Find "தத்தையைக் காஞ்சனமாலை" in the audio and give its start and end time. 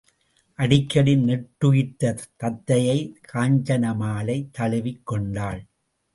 2.43-4.49